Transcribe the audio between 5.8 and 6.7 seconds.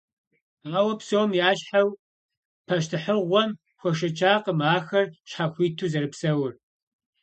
зэрыпсэур.